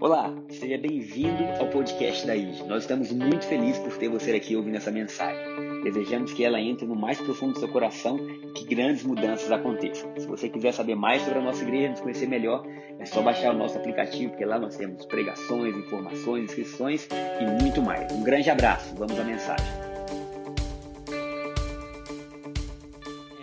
[0.00, 2.62] Olá, seja bem-vindo ao podcast da IG.
[2.64, 5.82] Nós estamos muito felizes por ter você aqui ouvindo essa mensagem.
[5.82, 10.10] Desejamos que ela entre no mais profundo do seu coração e que grandes mudanças aconteçam.
[10.16, 12.64] Se você quiser saber mais sobre a nossa igreja, nos conhecer melhor,
[12.98, 17.82] é só baixar o nosso aplicativo, porque lá nós temos pregações, informações, inscrições e muito
[17.82, 18.10] mais.
[18.10, 19.66] Um grande abraço, vamos à mensagem.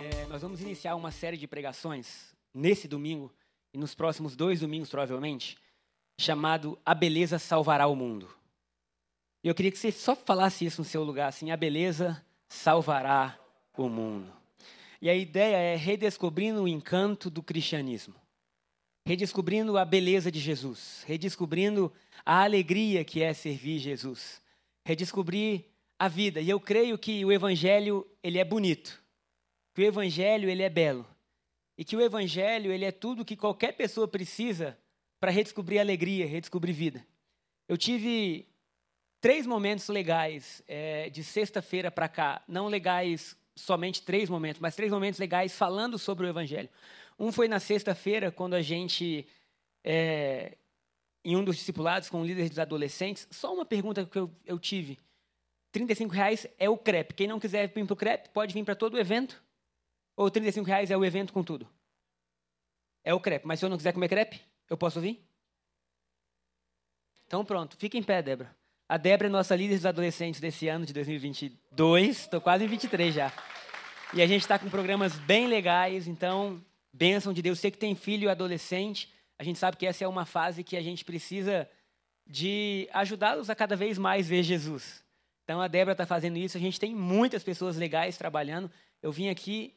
[0.01, 3.31] É, nós vamos iniciar uma série de pregações nesse domingo
[3.75, 5.57] e nos próximos dois domingos, provavelmente
[6.17, 8.29] chamado A Beleza Salvará o Mundo.
[9.43, 13.37] E eu queria que você só falasse isso no seu lugar, assim, a beleza salvará
[13.77, 14.33] o mundo.
[14.99, 18.15] E a ideia é redescobrindo o encanto do cristianismo.
[19.05, 21.93] Redescobrindo a beleza de Jesus, redescobrindo
[22.25, 24.41] a alegria que é servir Jesus,
[24.83, 25.65] redescobrir
[25.99, 26.41] a vida.
[26.41, 28.99] E eu creio que o evangelho, ele é bonito.
[29.75, 31.05] Que o evangelho, ele é belo.
[31.77, 34.77] E que o evangelho, ele é tudo que qualquer pessoa precisa
[35.19, 37.05] para redescobrir alegria, redescobrir vida.
[37.67, 38.47] Eu tive
[39.19, 44.91] três momentos legais é, de sexta-feira para cá, não legais somente três momentos, mas três
[44.91, 46.69] momentos legais falando sobre o Evangelho.
[47.17, 49.25] Um foi na sexta-feira, quando a gente,
[49.83, 50.57] é,
[51.23, 54.99] em um dos discipulados com líderes dos adolescentes, só uma pergunta que eu, eu tive.
[55.71, 57.13] 35 reais é o crepe.
[57.13, 59.41] Quem não quiser vir para o crepe, pode vir para todo o evento.
[60.15, 61.67] Ou 35 reais é o evento com tudo?
[63.03, 63.45] É o crepe.
[63.45, 65.23] Mas se eu não quiser comer crepe, eu posso vir?
[67.27, 68.55] Então pronto, fica em pé, Débora.
[68.87, 72.19] A Débora é nossa líder dos adolescentes desse ano de 2022.
[72.19, 73.33] Estou quase em 23 já.
[74.13, 76.63] E a gente está com programas bem legais, então,
[76.93, 77.59] bênção de Deus.
[77.59, 80.81] Você que tem filho adolescente, a gente sabe que essa é uma fase que a
[80.81, 81.67] gente precisa
[82.27, 85.03] de ajudá-los a cada vez mais ver Jesus.
[85.43, 88.71] Então a Débora está fazendo isso, a gente tem muitas pessoas legais trabalhando.
[89.01, 89.75] Eu vim aqui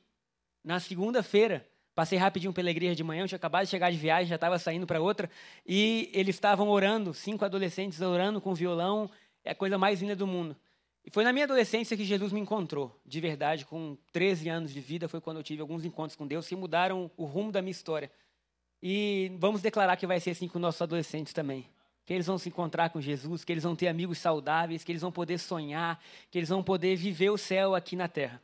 [0.68, 1.66] na segunda-feira
[1.98, 4.56] Passei rapidinho pela igreja de manhã, eu tinha acabado de chegar de viagem, já estava
[4.56, 5.28] saindo para outra,
[5.66, 9.10] e eles estavam orando, cinco adolescentes orando com violão,
[9.44, 10.56] é a coisa mais linda do mundo.
[11.04, 14.80] E foi na minha adolescência que Jesus me encontrou, de verdade, com 13 anos de
[14.80, 17.72] vida, foi quando eu tive alguns encontros com Deus que mudaram o rumo da minha
[17.72, 18.08] história.
[18.80, 21.68] E vamos declarar que vai ser assim com nossos adolescentes também.
[22.06, 25.02] Que eles vão se encontrar com Jesus, que eles vão ter amigos saudáveis, que eles
[25.02, 28.40] vão poder sonhar, que eles vão poder viver o céu aqui na terra.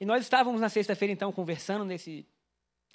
[0.00, 2.26] E nós estávamos na sexta-feira, então, conversando nesse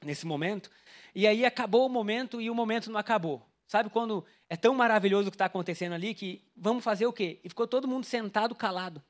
[0.03, 0.69] nesse momento.
[1.15, 3.41] E aí acabou o momento e o momento não acabou.
[3.67, 7.39] Sabe quando é tão maravilhoso o que está acontecendo ali que vamos fazer o quê?
[7.43, 9.01] E ficou todo mundo sentado calado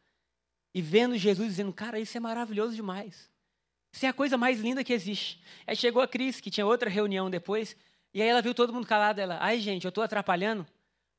[0.73, 3.29] e vendo Jesus dizendo: Cara, isso é maravilhoso demais.
[3.91, 5.41] Isso é a coisa mais linda que existe.
[5.67, 7.75] Aí chegou a Cris, que tinha outra reunião depois,
[8.13, 9.19] e aí ela viu todo mundo calado.
[9.19, 10.65] Ela: Ai, gente, eu estou atrapalhando.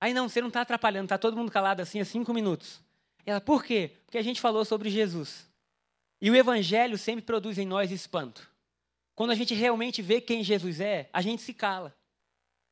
[0.00, 2.80] Aí não, você não está atrapalhando, está todo mundo calado assim há cinco minutos.
[3.26, 3.92] Ela: Por quê?
[4.06, 5.46] Porque a gente falou sobre Jesus.
[6.24, 8.50] E o evangelho sempre produz em nós espanto.
[9.14, 11.94] Quando a gente realmente vê quem Jesus é, a gente se cala.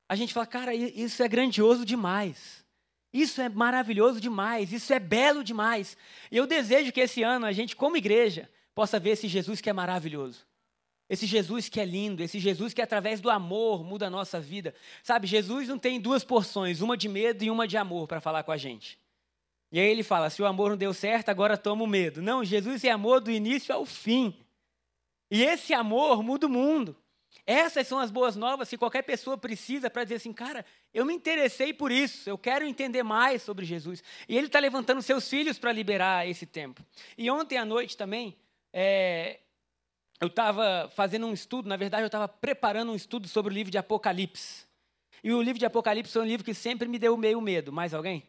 [0.09, 2.65] A gente fala, cara, isso é grandioso demais.
[3.13, 4.73] Isso é maravilhoso demais.
[4.73, 5.99] Isso é belo demais.
[6.31, 9.69] E eu desejo que esse ano a gente, como igreja, possa ver esse Jesus que
[9.69, 10.47] é maravilhoso.
[11.07, 14.75] Esse Jesus que é lindo, esse Jesus que através do amor muda a nossa vida.
[15.03, 18.45] Sabe, Jesus não tem duas porções, uma de medo e uma de amor para falar
[18.45, 18.99] com a gente.
[19.73, 22.21] E aí ele fala: se o amor não deu certo, agora toma o medo.
[22.21, 24.37] Não, Jesus é amor do início ao fim.
[25.31, 26.95] E esse amor muda o mundo.
[27.47, 31.15] Essas são as boas novas que qualquer pessoa precisa para dizer assim, cara, eu me
[31.15, 34.03] interessei por isso, eu quero entender mais sobre Jesus.
[34.29, 36.85] E ele está levantando seus filhos para liberar esse tempo.
[37.17, 38.37] E ontem à noite também,
[38.73, 39.41] é,
[40.21, 43.73] eu estava fazendo um estudo, na verdade, eu estava preparando um estudo sobre o livro
[43.73, 44.67] de Apocalipse.
[45.25, 47.73] E o livro de Apocalipse é um livro que sempre me deu meio medo.
[47.73, 48.23] Mais alguém?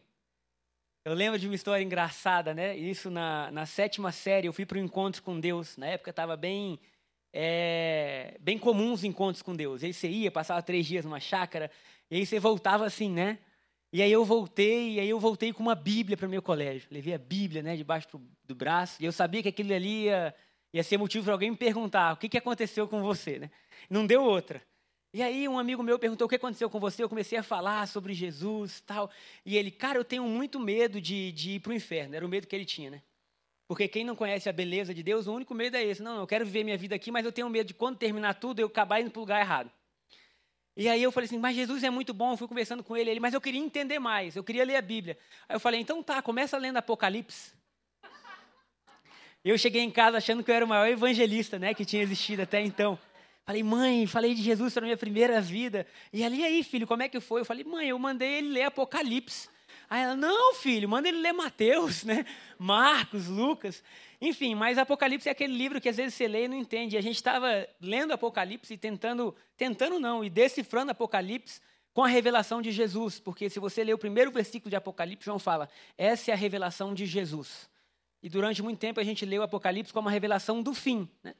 [1.04, 2.74] Eu lembro de uma história engraçada, né?
[2.74, 5.76] Isso na, na sétima série, eu fui para um encontro com Deus.
[5.76, 6.80] Na época estava bem
[7.30, 9.84] é, bem comum os encontros com Deus.
[9.84, 11.70] aí você ia, passava três dias numa chácara,
[12.10, 13.38] e aí você voltava assim, né?
[13.92, 16.88] E aí eu voltei, e aí eu voltei com uma Bíblia para o meu colégio.
[16.90, 18.08] Levei a Bíblia, né, debaixo
[18.44, 20.34] do braço, e eu sabia que aquilo ali ia,
[20.72, 23.50] ia ser motivo para alguém me perguntar o que, que aconteceu com você, né?
[23.90, 24.62] Não deu outra.
[25.14, 27.86] E aí um amigo meu perguntou o que aconteceu com você, eu comecei a falar
[27.86, 29.08] sobre Jesus tal,
[29.46, 32.28] e ele, cara, eu tenho muito medo de, de ir para o inferno, era o
[32.28, 33.00] medo que ele tinha, né?
[33.68, 36.02] Porque quem não conhece a beleza de Deus, o único medo é esse.
[36.02, 38.58] Não, eu quero viver minha vida aqui, mas eu tenho medo de quando terminar tudo,
[38.58, 39.70] eu acabar indo para o lugar errado.
[40.76, 43.08] E aí eu falei assim, mas Jesus é muito bom, eu fui conversando com ele,
[43.08, 45.16] ele, mas eu queria entender mais, eu queria ler a Bíblia.
[45.48, 47.52] Aí eu falei, então tá, começa lendo Apocalipse.
[49.44, 52.42] Eu cheguei em casa achando que eu era o maior evangelista, né, que tinha existido
[52.42, 52.98] até então.
[53.44, 55.86] Falei, mãe, falei de Jesus para minha primeira vida.
[56.12, 57.42] E ali, aí, filho, como é que foi?
[57.42, 59.48] Eu falei, mãe, eu mandei ele ler Apocalipse.
[59.88, 62.24] Aí ela, não, filho, manda ele ler Mateus, né?
[62.58, 63.82] Marcos, Lucas.
[64.18, 66.96] Enfim, mas Apocalipse é aquele livro que às vezes você lê e não entende.
[66.96, 71.60] E a gente estava lendo Apocalipse e tentando, tentando não, e decifrando Apocalipse
[71.92, 73.20] com a revelação de Jesus.
[73.20, 75.68] Porque se você ler o primeiro versículo de Apocalipse, João fala:
[75.98, 77.68] essa é a revelação de Jesus.
[78.22, 81.06] E durante muito tempo a gente leu Apocalipse como a revelação do fim.
[81.22, 81.34] Né?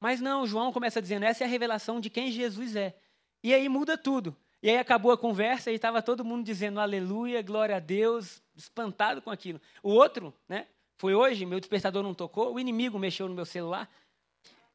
[0.00, 2.96] Mas não, João começa dizendo: essa é a revelação de quem Jesus é.
[3.42, 4.36] E aí muda tudo.
[4.62, 9.22] E aí acabou a conversa e estava todo mundo dizendo aleluia, glória a Deus, espantado
[9.22, 9.60] com aquilo.
[9.82, 10.66] O outro, né?
[10.96, 13.88] Foi hoje, meu despertador não tocou, o inimigo mexeu no meu celular.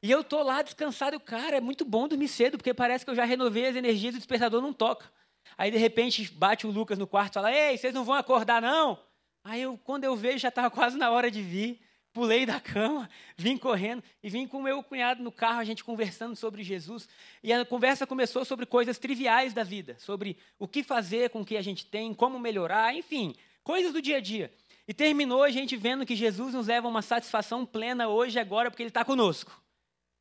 [0.02, 3.14] E eu tô lá descansado, cara, é muito bom dormir cedo, porque parece que eu
[3.14, 5.10] já renovei as energias e o despertador não toca.
[5.56, 8.62] Aí de repente bate o Lucas no quarto e fala: "Ei, vocês não vão acordar
[8.62, 8.98] não?"
[9.44, 11.80] Aí eu, quando eu vejo, já estava quase na hora de vir.
[12.14, 16.36] Pulei da cama, vim correndo e vim com meu cunhado no carro, a gente conversando
[16.36, 17.08] sobre Jesus.
[17.42, 21.44] E a conversa começou sobre coisas triviais da vida, sobre o que fazer com o
[21.44, 23.34] que a gente tem, como melhorar, enfim,
[23.64, 24.54] coisas do dia a dia.
[24.86, 28.40] E terminou a gente vendo que Jesus nos leva a uma satisfação plena hoje e
[28.40, 29.63] agora, porque Ele está conosco.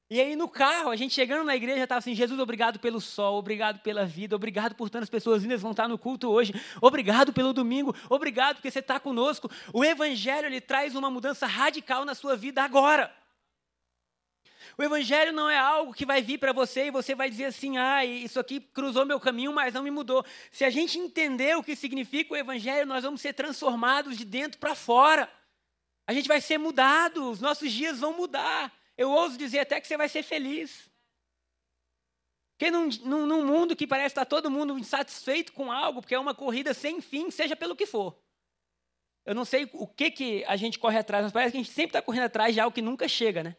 [0.09, 3.37] E aí no carro, a gente chegando na igreja, estava assim, Jesus, obrigado pelo sol,
[3.37, 7.53] obrigado pela vida, obrigado por tantas pessoas lindas vão estar no culto hoje, obrigado pelo
[7.53, 9.49] domingo, obrigado porque você está conosco.
[9.73, 13.11] O Evangelho, ele traz uma mudança radical na sua vida agora.
[14.77, 17.77] O evangelho não é algo que vai vir para você e você vai dizer assim:
[17.77, 20.25] ah, isso aqui cruzou meu caminho, mas não me mudou.
[20.51, 24.59] Se a gente entender o que significa o evangelho, nós vamos ser transformados de dentro
[24.59, 25.29] para fora.
[26.07, 28.71] A gente vai ser mudado, os nossos dias vão mudar.
[28.97, 30.89] Eu ouso dizer até que você vai ser feliz.
[32.57, 36.19] Porque num, num, num mundo que parece estar todo mundo insatisfeito com algo, porque é
[36.19, 38.15] uma corrida sem fim, seja pelo que for.
[39.25, 41.73] Eu não sei o que, que a gente corre atrás, mas parece que a gente
[41.73, 43.55] sempre está correndo atrás de algo que nunca chega, né?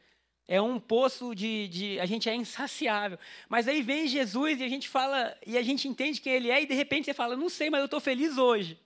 [0.47, 3.19] É um poço de, de, A gente é insaciável.
[3.49, 6.63] Mas aí vem Jesus e a gente fala, e a gente entende quem ele é,
[6.63, 8.79] e de repente você fala, não sei, mas eu estou feliz hoje.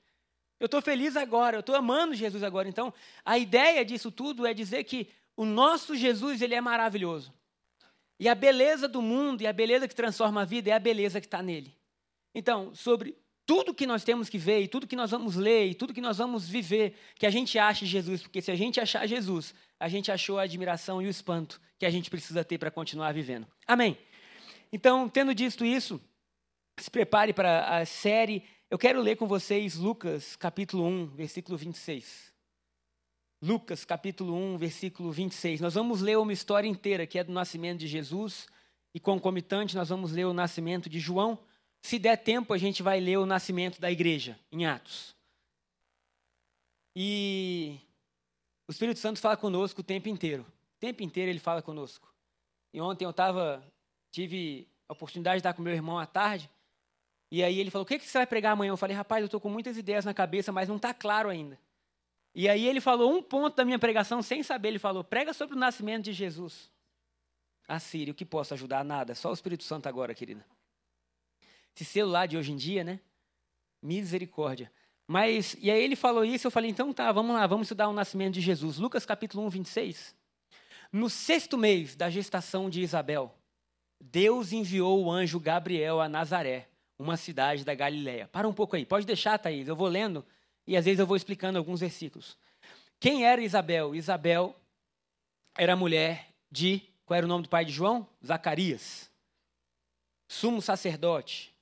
[0.61, 2.69] Eu estou feliz agora, eu estou amando Jesus agora.
[2.69, 2.93] Então,
[3.25, 7.33] a ideia disso tudo é dizer que o nosso Jesus, ele é maravilhoso.
[8.19, 11.21] E a beleza do mundo e a beleza que transforma a vida é a beleza
[11.21, 11.73] que está nele.
[12.35, 15.75] Então, sobre tudo que nós temos que ver, e tudo que nós vamos ler, e
[15.77, 19.07] tudo que nós vamos viver, que a gente ache Jesus, porque se a gente achar
[19.07, 22.73] Jesus, a gente achou a admiração e o espanto que a gente precisa ter para
[22.73, 23.47] continuar vivendo.
[23.65, 23.97] Amém.
[24.73, 26.01] Então, tendo dito isso,
[26.81, 28.43] se prepare para a série.
[28.69, 32.28] Eu quero ler com vocês Lucas, capítulo 1, versículo 26.
[33.41, 35.61] Lucas, capítulo 1, versículo 26.
[35.61, 38.47] Nós vamos ler uma história inteira que é do nascimento de Jesus,
[38.95, 41.39] e concomitante, nós vamos ler o nascimento de João
[41.83, 45.15] se der tempo, a gente vai ler o nascimento da igreja, em Atos.
[46.95, 47.79] E
[48.67, 50.43] o Espírito Santo fala conosco o tempo inteiro.
[50.43, 52.13] O tempo inteiro ele fala conosco.
[52.75, 53.65] E ontem eu tava,
[54.11, 56.51] tive a oportunidade de estar com meu irmão à tarde.
[57.31, 58.71] E aí ele falou: O que, que você vai pregar amanhã?
[58.71, 61.59] Eu falei: Rapaz, eu estou com muitas ideias na cabeça, mas não está claro ainda.
[62.35, 64.69] E aí ele falou um ponto da minha pregação sem saber.
[64.69, 66.71] Ele falou: Prega sobre o nascimento de Jesus.
[67.67, 68.85] Ah, Sírio, o que posso ajudar?
[68.85, 69.15] Nada.
[69.15, 70.45] Só o Espírito Santo agora, querida.
[71.75, 73.01] Esse celular de hoje em dia, né?
[73.83, 74.73] Misericórdia.
[75.07, 77.95] Mas, e aí ele falou isso, eu falei, então tá, vamos lá, vamos estudar o
[77.95, 78.77] nascimento de Jesus.
[78.77, 80.15] Lucas capítulo 1, 26.
[80.93, 83.35] No sexto mês da gestação de Isabel,
[84.01, 88.29] Deus enviou o anjo Gabriel a Nazaré, uma cidade da Galiléia.
[88.29, 90.25] Para um pouco aí, pode deixar, Thaís, eu vou lendo
[90.69, 92.37] e às vezes eu vou explicando alguns versículos.
[93.01, 93.95] Quem era Isabel?
[93.95, 94.55] Isabel
[95.57, 98.07] era mulher de, qual era o nome do pai de João?
[98.25, 99.11] Zacarias.
[100.29, 101.55] Sumo sacerdote.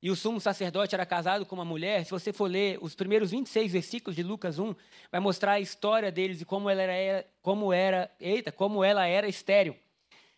[0.00, 2.04] E o sumo sacerdote era casado com uma mulher.
[2.04, 4.72] Se você for ler os primeiros 26 versículos de Lucas 1,
[5.10, 9.26] vai mostrar a história deles e como ela era, como era, eita, como ela era
[9.26, 9.76] estéril.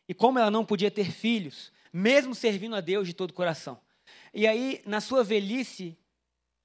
[0.08, 3.78] E como ela não podia ter filhos, mesmo servindo a Deus de todo o coração.
[4.32, 5.99] E aí, na sua velhice,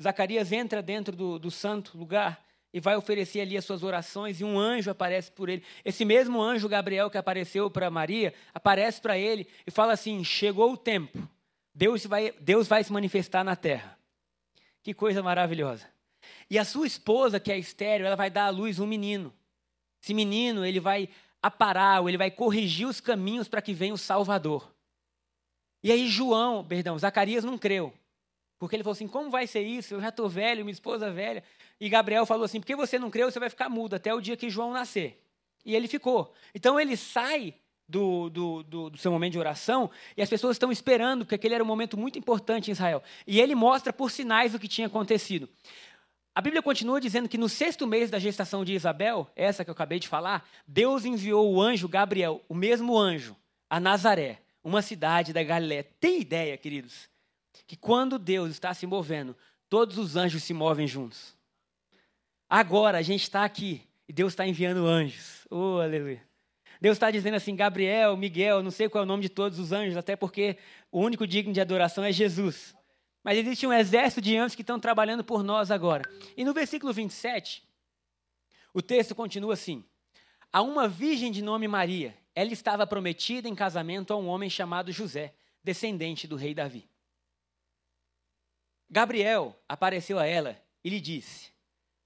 [0.01, 2.43] Zacarias entra dentro do, do santo lugar
[2.73, 5.63] e vai oferecer ali as suas orações e um anjo aparece por ele.
[5.83, 10.73] Esse mesmo anjo Gabriel que apareceu para Maria, aparece para ele e fala assim: "Chegou
[10.73, 11.29] o tempo
[11.73, 13.97] Deus vai, Deus vai se manifestar na terra.
[14.83, 15.87] Que coisa maravilhosa.
[16.49, 19.33] E a sua esposa, que é estéreo, ela vai dar à luz um menino.
[20.01, 21.07] Esse menino, ele vai
[21.41, 24.71] aparar, ele vai corrigir os caminhos para que venha o Salvador.
[25.83, 27.93] E aí João, perdão, Zacarias não creu.
[28.61, 29.95] Porque ele falou assim: como vai ser isso?
[29.95, 31.43] Eu já estou velho, minha esposa é velha.
[31.79, 34.37] E Gabriel falou assim: porque você não creu, você vai ficar mudo até o dia
[34.37, 35.19] que João nascer.
[35.65, 36.31] E ele ficou.
[36.53, 37.55] Então ele sai
[37.89, 41.55] do, do, do, do, seu momento de oração, e as pessoas estão esperando, porque aquele
[41.55, 43.01] era um momento muito importante em Israel.
[43.25, 45.49] E ele mostra por sinais o que tinha acontecido.
[46.35, 49.73] A Bíblia continua dizendo que no sexto mês da gestação de Isabel, essa que eu
[49.73, 53.35] acabei de falar, Deus enviou o anjo Gabriel, o mesmo anjo,
[53.67, 55.87] a Nazaré, uma cidade da Galiléia.
[55.99, 57.09] Tem ideia, queridos,
[57.67, 59.35] que quando Deus está se movendo,
[59.69, 61.35] todos os anjos se movem juntos.
[62.49, 65.47] Agora a gente está aqui E Deus está enviando anjos.
[65.49, 66.21] Oh, aleluia.
[66.81, 69.71] Deus está dizendo assim, Gabriel, Miguel, não sei qual é o nome de todos os
[69.71, 70.57] anjos, até porque
[70.91, 72.75] o único digno de adoração é Jesus.
[73.23, 76.03] Mas existe um exército de anjos que estão trabalhando por nós agora.
[76.35, 77.63] E no versículo 27,
[78.73, 79.85] o texto continua assim:
[80.51, 84.91] A uma virgem de nome Maria, ela estava prometida em casamento a um homem chamado
[84.91, 86.89] José, descendente do rei Davi.
[88.91, 91.49] Gabriel apareceu a ela e lhe disse: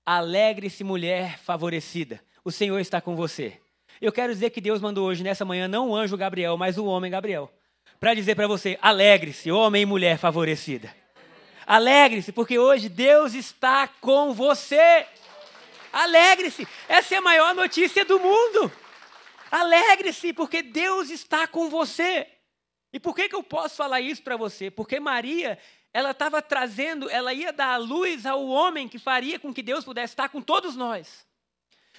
[0.06, 3.60] Alegre-se, mulher favorecida, o Senhor está com você.
[4.00, 6.86] Eu quero dizer que Deus mandou hoje, nessa manhã, não o anjo Gabriel, mas o
[6.86, 7.52] homem Gabriel,
[8.00, 10.96] para dizer para você: alegre-se, homem e mulher favorecida.
[11.66, 15.08] Alegre-se, porque hoje Deus está com você.
[15.92, 18.72] Alegre-se, essa é a maior notícia do mundo.
[19.50, 22.28] Alegre-se, porque Deus está com você.
[22.94, 24.70] E por que, que eu posso falar isso para você?
[24.70, 25.58] Porque Maria,
[25.96, 29.86] ela estava trazendo, ela ia dar a luz ao homem que faria com que Deus
[29.86, 31.26] pudesse estar com todos nós.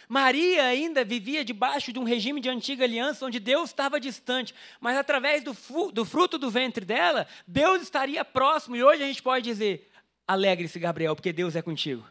[0.06, 4.98] Maria ainda vivia debaixo de um regime de antiga aliança onde Deus estava distante, mas
[4.98, 5.56] através do,
[5.92, 8.76] do fruto do ventre dela, Deus estaria próximo.
[8.76, 9.90] E hoje a gente pode dizer:
[10.28, 12.06] alegre-se, Gabriel, porque Deus é contigo.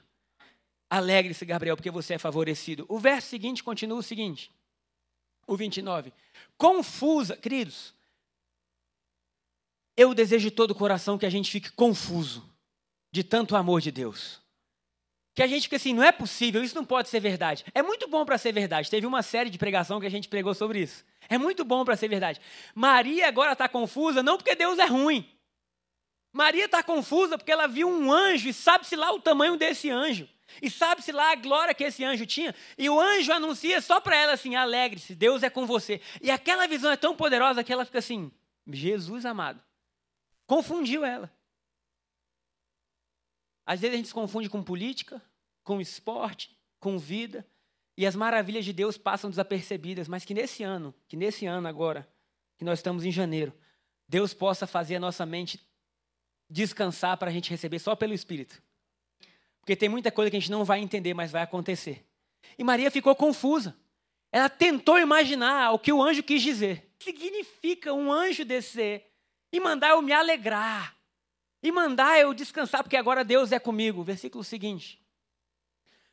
[0.90, 2.88] Alegre-se, Gabriel, porque você é favorecido.
[2.90, 4.52] O verso seguinte continua o seguinte:
[5.46, 6.12] o 29.
[6.58, 7.94] Confusa, queridos,
[9.96, 12.44] eu desejo de todo o coração que a gente fique confuso
[13.12, 14.46] de tanto amor de Deus
[15.36, 17.66] que a gente fica assim, não é possível, isso não pode ser verdade.
[17.74, 18.90] É muito bom para ser verdade.
[18.90, 21.04] Teve uma série de pregação que a gente pregou sobre isso.
[21.28, 22.40] É muito bom para ser verdade.
[22.74, 25.30] Maria agora está confusa, não porque Deus é ruim.
[26.32, 30.28] Maria está confusa porque ela viu um anjo e sabe-se lá o tamanho desse anjo.
[30.62, 32.56] E sabe-se lá a glória que esse anjo tinha.
[32.78, 36.00] E o anjo anuncia só para ela assim: alegre-se, Deus é com você.
[36.22, 38.32] E aquela visão é tão poderosa que ela fica assim:
[38.72, 39.65] Jesus amado.
[40.46, 41.32] Confundiu ela.
[43.66, 45.22] Às vezes a gente se confunde com política,
[45.64, 47.46] com esporte, com vida,
[47.98, 52.08] e as maravilhas de Deus passam desapercebidas, mas que nesse ano, que nesse ano agora,
[52.58, 53.54] que nós estamos em janeiro,
[54.08, 55.60] Deus possa fazer a nossa mente
[56.50, 58.62] descansar para a gente receber só pelo Espírito.
[59.60, 62.06] Porque tem muita coisa que a gente não vai entender, mas vai acontecer.
[62.58, 63.76] E Maria ficou confusa.
[64.32, 66.94] Ela tentou imaginar o que o anjo quis dizer.
[67.00, 69.15] Significa um anjo descer
[69.56, 70.96] e mandar eu me alegrar
[71.64, 74.04] e mandar eu descansar, porque agora Deus é comigo.
[74.04, 75.02] Versículo seguinte.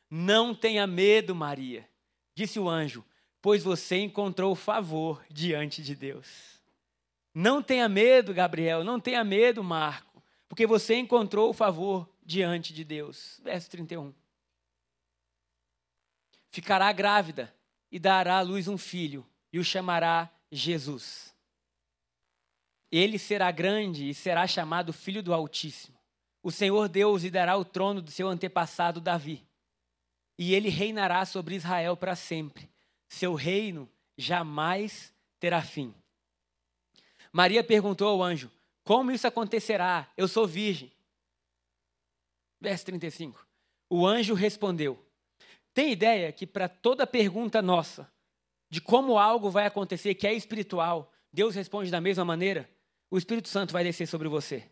[0.09, 1.87] Não tenha medo, Maria,
[2.33, 3.03] disse o anjo,
[3.41, 6.61] pois você encontrou favor diante de Deus.
[7.33, 13.41] Não tenha medo, Gabriel, não tenha medo, Marco, porque você encontrou favor diante de Deus.
[13.43, 14.13] Verso 31.
[16.49, 17.53] Ficará grávida
[17.91, 21.32] e dará à luz um filho, e o chamará Jesus.
[22.95, 25.97] Ele será grande e será chamado Filho do Altíssimo.
[26.43, 29.43] O Senhor Deus lhe dará o trono do seu antepassado Davi.
[30.37, 32.69] E ele reinará sobre Israel para sempre.
[33.09, 35.91] Seu reino jamais terá fim.
[37.31, 38.51] Maria perguntou ao anjo:
[38.83, 40.07] Como isso acontecerá?
[40.15, 40.91] Eu sou virgem.
[42.61, 43.43] Verso 35.
[43.89, 45.03] O anjo respondeu:
[45.73, 48.07] Tem ideia que para toda pergunta nossa
[48.69, 52.69] de como algo vai acontecer que é espiritual, Deus responde da mesma maneira?
[53.13, 54.67] O Espírito Santo vai descer sobre você.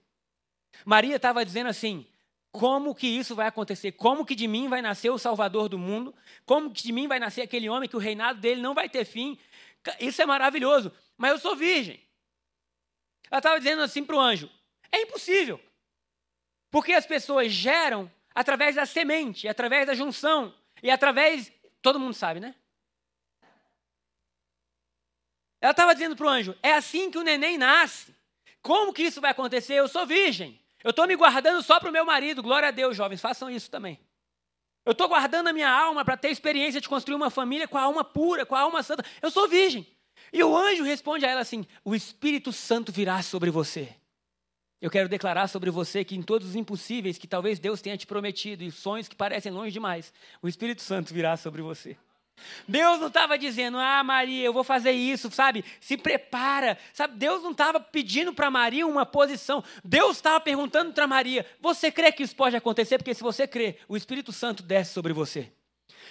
[0.83, 2.07] Maria estava dizendo assim:
[2.51, 3.91] como que isso vai acontecer?
[3.91, 6.11] Como que de mim vai nascer o Salvador do mundo?
[6.43, 9.05] Como que de mim vai nascer aquele homem que o reinado dele não vai ter
[9.05, 9.37] fim?
[9.99, 12.01] Isso é maravilhoso, mas eu sou virgem.
[13.29, 14.49] Ela estava dizendo assim para o anjo:
[14.91, 15.61] é impossível.
[16.71, 21.53] Porque as pessoas geram através da semente, através da junção e através.
[21.79, 22.55] Todo mundo sabe, né?
[25.59, 28.19] Ela estava dizendo para o anjo: é assim que o neném nasce.
[28.61, 29.73] Como que isso vai acontecer?
[29.73, 30.59] Eu sou virgem.
[30.83, 32.41] Eu estou me guardando só para o meu marido.
[32.43, 33.99] Glória a Deus, jovens, façam isso também.
[34.83, 37.81] Eu estou guardando a minha alma para ter experiência de construir uma família com a
[37.81, 39.05] alma pura, com a alma santa.
[39.21, 39.85] Eu sou virgem.
[40.33, 43.95] E o anjo responde a ela assim: O Espírito Santo virá sobre você.
[44.81, 48.07] Eu quero declarar sobre você que em todos os impossíveis que talvez Deus tenha te
[48.07, 51.95] prometido e sonhos que parecem longe demais, o Espírito Santo virá sobre você.
[52.67, 55.63] Deus não estava dizendo, ah, Maria, eu vou fazer isso, sabe?
[55.79, 57.17] Se prepara, sabe?
[57.17, 59.63] Deus não estava pedindo para Maria uma posição.
[59.83, 62.97] Deus estava perguntando para Maria: você crê que isso pode acontecer?
[62.97, 65.51] Porque se você crê, o Espírito Santo desce sobre você.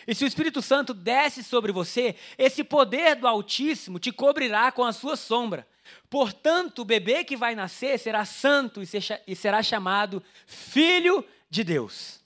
[0.07, 4.85] E se o Espírito Santo desce sobre você, esse poder do Altíssimo te cobrirá com
[4.85, 5.67] a sua sombra.
[6.09, 12.21] Portanto, o bebê que vai nascer será santo e será chamado Filho de Deus.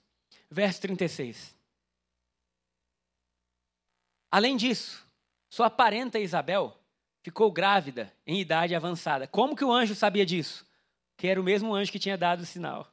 [0.50, 1.53] Verso 36.
[4.34, 5.06] Além disso,
[5.48, 6.76] sua parenta Isabel
[7.22, 9.28] ficou grávida em idade avançada.
[9.28, 10.66] Como que o anjo sabia disso?
[11.16, 12.92] Que era o mesmo anjo que tinha dado o sinal.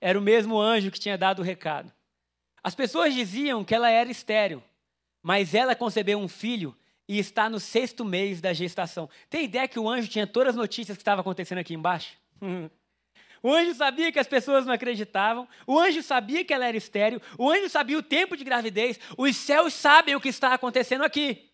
[0.00, 1.92] Era o mesmo anjo que tinha dado o recado.
[2.64, 4.60] As pessoas diziam que ela era estéril,
[5.22, 6.76] mas ela concebeu um filho
[7.08, 9.08] e está no sexto mês da gestação.
[9.30, 12.12] Tem ideia que o anjo tinha todas as notícias que estavam acontecendo aqui embaixo?
[13.44, 17.20] O anjo sabia que as pessoas não acreditavam, o anjo sabia que ela era estéril,
[17.36, 21.50] o anjo sabia o tempo de gravidez, os céus sabem o que está acontecendo aqui.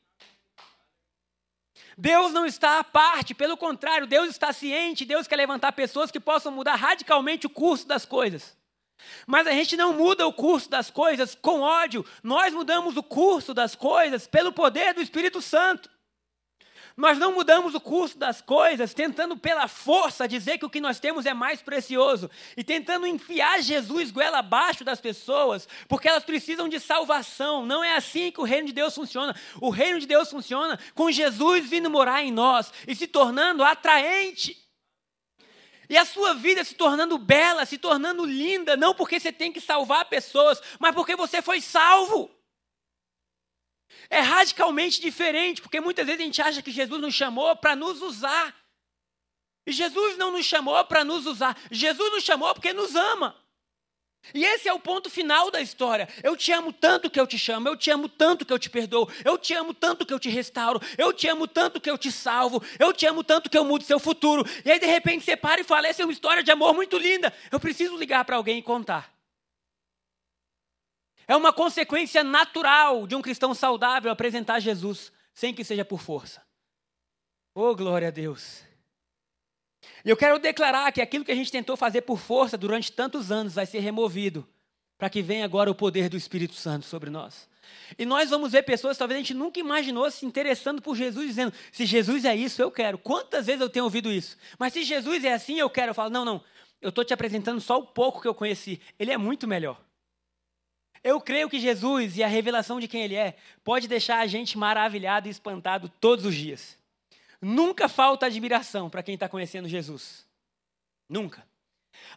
[1.99, 6.20] Deus não está à parte, pelo contrário, Deus está ciente, Deus quer levantar pessoas que
[6.20, 8.56] possam mudar radicalmente o curso das coisas.
[9.26, 13.52] Mas a gente não muda o curso das coisas com ódio, nós mudamos o curso
[13.52, 15.90] das coisas pelo poder do Espírito Santo.
[17.00, 21.00] Nós não mudamos o curso das coisas tentando pela força dizer que o que nós
[21.00, 26.69] temos é mais precioso e tentando enfiar Jesus goela abaixo das pessoas, porque elas precisam
[26.69, 27.64] de salvação.
[27.64, 29.35] Não é assim que o reino de Deus funciona.
[29.62, 34.62] O reino de Deus funciona com Jesus vindo morar em nós e se tornando atraente.
[35.88, 39.61] E a sua vida se tornando bela, se tornando linda, não porque você tem que
[39.61, 42.30] salvar pessoas, mas porque você foi salvo.
[44.09, 48.02] É radicalmente diferente, porque muitas vezes a gente acha que Jesus nos chamou para nos
[48.02, 48.54] usar.
[49.66, 53.37] E Jesus não nos chamou para nos usar, Jesus nos chamou porque nos ama.
[54.35, 56.09] E esse é o ponto final da história.
[56.23, 58.68] Eu te amo tanto que eu te chamo, eu te amo tanto que eu te
[58.68, 61.97] perdoo, eu te amo tanto que eu te restauro, eu te amo tanto que eu
[61.97, 64.44] te salvo, eu te amo tanto que eu mudo seu futuro.
[64.64, 66.99] E aí de repente você para e fala: essa é uma história de amor muito
[66.99, 67.32] linda.
[67.50, 69.20] Eu preciso ligar para alguém e contar.
[71.31, 76.43] É uma consequência natural de um cristão saudável apresentar Jesus, sem que seja por força.
[77.55, 78.65] Oh, glória a Deus.
[80.05, 83.31] E eu quero declarar que aquilo que a gente tentou fazer por força durante tantos
[83.31, 84.45] anos vai ser removido,
[84.99, 87.49] para que venha agora o poder do Espírito Santo sobre nós.
[87.97, 91.55] E nós vamos ver pessoas, talvez a gente nunca imaginou se interessando por Jesus, dizendo:
[91.71, 92.99] se Jesus é isso, eu quero.
[92.99, 94.37] Quantas vezes eu tenho ouvido isso?
[94.59, 95.91] Mas se Jesus é assim, eu quero.
[95.91, 96.43] Eu falo: não, não,
[96.83, 98.81] eu estou te apresentando só o pouco que eu conheci.
[98.99, 99.81] Ele é muito melhor.
[101.02, 104.59] Eu creio que Jesus e a revelação de quem Ele é pode deixar a gente
[104.59, 106.78] maravilhado e espantado todos os dias.
[107.40, 110.26] Nunca falta admiração para quem está conhecendo Jesus.
[111.09, 111.47] Nunca.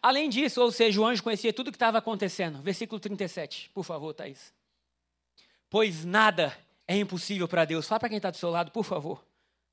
[0.02, 2.62] Além disso, ou seja, o anjo conhecia tudo o que estava acontecendo.
[2.62, 4.54] Versículo 37, por favor, Thaís.
[5.70, 6.56] Pois nada
[6.88, 7.88] é impossível para Deus.
[7.88, 9.24] Fala para quem está do seu lado, por favor.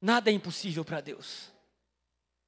[0.01, 1.51] Nada é impossível para Deus.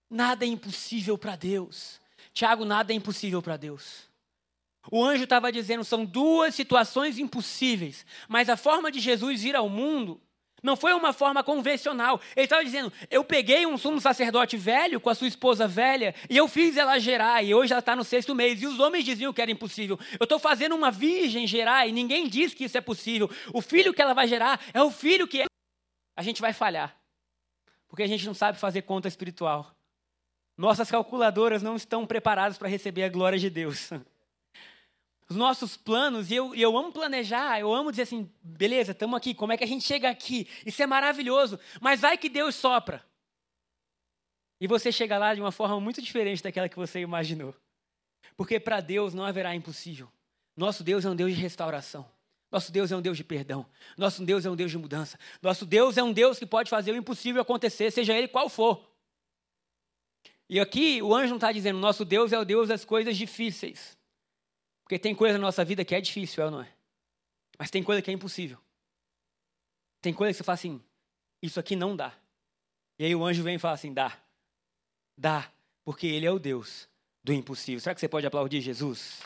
[0.09, 2.01] Nada é impossível para Deus.
[2.33, 4.09] Tiago, nada é impossível para Deus.
[4.91, 9.69] O anjo estava dizendo são duas situações impossíveis, mas a forma de Jesus vir ao
[9.69, 10.21] mundo
[10.63, 12.21] não foi uma forma convencional.
[12.37, 16.37] Ele estava dizendo: eu peguei um sumo sacerdote velho com a sua esposa velha e
[16.37, 18.63] eu fiz ela gerar, e hoje ela está no sexto mês.
[18.63, 19.99] E os homens diziam que era impossível.
[20.21, 23.29] Eu estou fazendo uma virgem gerar e ninguém diz que isso é possível.
[23.53, 25.45] O filho que ela vai gerar é o filho que.
[26.15, 26.95] A gente vai falhar,
[27.89, 29.75] porque a gente não sabe fazer conta espiritual.
[30.57, 33.91] Nossas calculadoras não estão preparadas para receber a glória de Deus.
[35.29, 39.35] os nossos planos, e eu, eu amo planejar, eu amo dizer assim, beleza, estamos aqui,
[39.35, 40.47] como é que a gente chega aqui?
[40.67, 43.05] Isso é maravilhoso, mas vai que Deus sopra.
[44.61, 47.55] E você chega lá de uma forma muito diferente daquela que você imaginou.
[48.37, 50.09] Porque para Deus não haverá impossível.
[50.57, 52.09] Nosso Deus é um Deus de restauração.
[52.51, 53.67] Nosso Deus é um Deus de perdão.
[53.97, 55.19] Nosso Deus é um Deus de mudança.
[55.41, 58.87] Nosso Deus é um Deus que pode fazer o impossível acontecer, seja ele qual for.
[60.49, 63.97] E aqui o anjo não está dizendo, nosso Deus é o Deus das coisas difíceis.
[64.83, 66.73] Porque tem coisa na nossa vida que é difícil, é ou não é?
[67.59, 68.59] Mas tem coisa que é impossível.
[70.01, 70.83] Tem coisa que você fala assim,
[71.41, 72.13] isso aqui não dá.
[72.99, 74.17] E aí o anjo vem e fala assim, dá.
[75.17, 75.51] Dá,
[75.85, 76.89] porque ele é o Deus
[77.23, 77.81] do impossível.
[77.81, 79.21] Será que você pode aplaudir Jesus?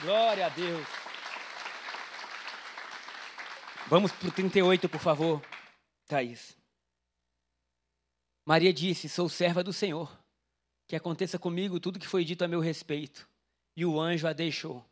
[0.00, 0.86] Glória a Deus.
[3.88, 5.42] Vamos para o 38, por favor,
[6.06, 6.56] Thaís.
[8.44, 10.16] Maria disse: Sou serva do Senhor.
[10.86, 13.28] Que aconteça comigo tudo que foi dito a meu respeito
[13.76, 14.84] e o anjo a deixou.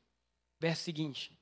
[0.59, 1.33] Verso seguinte.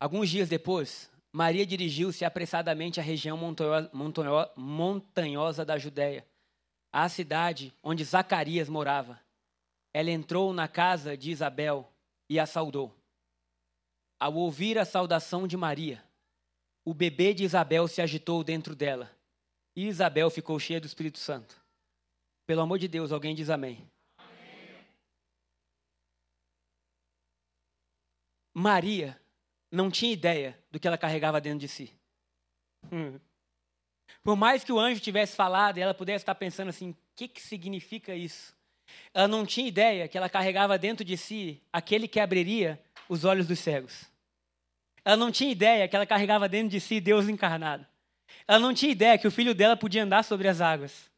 [0.00, 3.38] Alguns dias depois, Maria dirigiu-se apressadamente à região
[4.56, 6.26] montanhosa da Judéia,
[6.92, 9.20] à cidade onde Zacarias morava.
[9.92, 11.90] Ela entrou na casa de Isabel
[12.28, 12.94] e a saudou.
[14.20, 16.02] Ao ouvir a saudação de Maria,
[16.84, 19.10] o bebê de Isabel se agitou dentro dela
[19.76, 21.60] e Isabel ficou cheia do Espírito Santo.
[22.46, 23.86] Pelo amor de Deus, alguém diz amém.
[28.58, 29.18] Maria
[29.70, 31.92] não tinha ideia do que ela carregava dentro de si.
[32.90, 33.18] Hum.
[34.22, 37.28] Por mais que o anjo tivesse falado e ela pudesse estar pensando assim: o que,
[37.28, 38.56] que significa isso?
[39.14, 43.46] Ela não tinha ideia que ela carregava dentro de si aquele que abriria os olhos
[43.46, 44.06] dos cegos.
[45.04, 47.86] Ela não tinha ideia que ela carregava dentro de si Deus encarnado.
[48.46, 51.10] Ela não tinha ideia que o filho dela podia andar sobre as águas.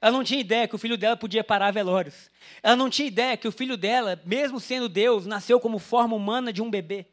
[0.00, 2.30] Ela não tinha ideia que o filho dela podia parar velórios.
[2.62, 6.52] Ela não tinha ideia que o filho dela, mesmo sendo Deus, nasceu como forma humana
[6.52, 7.06] de um bebê.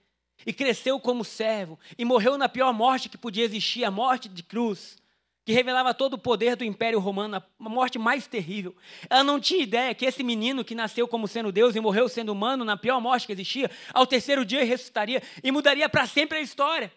[0.46, 1.80] E cresceu como servo.
[1.98, 4.98] E morreu na pior morte que podia existir a morte de cruz
[5.46, 8.76] que revelava todo o poder do Império Romano, a morte mais terrível.
[9.08, 12.32] Ela não tinha ideia que esse menino que nasceu como sendo Deus e morreu sendo
[12.32, 16.42] humano, na pior morte que existia, ao terceiro dia ressuscitaria e mudaria para sempre a
[16.42, 16.92] história.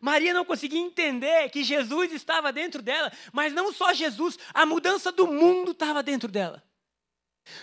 [0.00, 5.12] Maria não conseguia entender que Jesus estava dentro dela, mas não só Jesus, a mudança
[5.12, 6.62] do mundo estava dentro dela.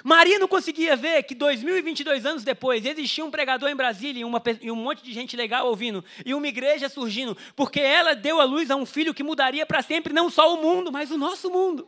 [0.03, 4.41] Maria não conseguia ver que 2022 anos depois existia um pregador em Brasília e, uma,
[4.61, 8.43] e, um monte de gente legal ouvindo, e uma igreja surgindo, porque ela deu à
[8.43, 11.49] luz a um filho que mudaria para sempre não só o mundo, mas o nosso
[11.49, 11.87] mundo.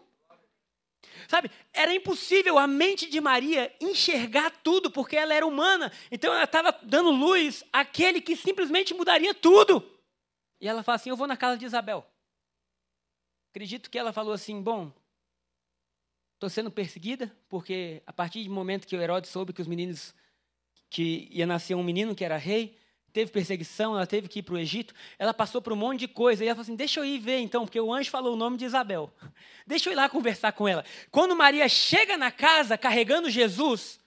[1.28, 6.46] Sabe, era impossível a mente de Maria enxergar tudo, porque ela era humana, então ela
[6.46, 9.99] estava dando luz àquele que simplesmente mudaria tudo.
[10.60, 12.06] E ela fala assim: Eu vou na casa de Isabel.
[13.52, 14.92] Acredito que ela falou assim: Bom,
[16.40, 20.16] Estou sendo perseguida porque a partir do momento que o Herodes soube que os meninos
[20.90, 22.78] que ia nascer um menino que era rei,
[23.12, 26.08] teve perseguição, ela teve que ir para o Egito, ela passou por um monte de
[26.08, 28.38] coisa, e ela falou assim, deixa eu ir ver então, porque o anjo falou o
[28.38, 29.14] nome de Isabel,
[29.68, 30.86] deixa eu ir lá conversar com ela.
[31.12, 34.00] Quando Maria chega na casa carregando Jesus,